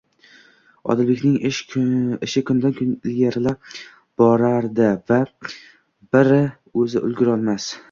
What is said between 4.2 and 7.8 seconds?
borardi va bir o'zi ulgurolmas